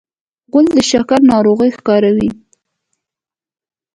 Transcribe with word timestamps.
غول 0.51 0.65
د 0.75 0.77
شکر 0.89 1.19
ناروغي 1.31 1.69
ښکاروي. 1.77 2.29